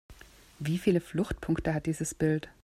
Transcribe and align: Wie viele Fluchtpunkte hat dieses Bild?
Wie 0.57 0.79
viele 0.79 0.99
Fluchtpunkte 0.99 1.75
hat 1.75 1.85
dieses 1.85 2.15
Bild? 2.15 2.49